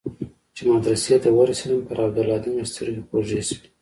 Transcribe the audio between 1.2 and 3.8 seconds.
ته ورسېدم پر عبدالهادي مې سترګې خوږې سوې.